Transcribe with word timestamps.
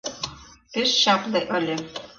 Пеш 0.71 0.89
чапле 1.01 1.41
ыле. 1.57 1.75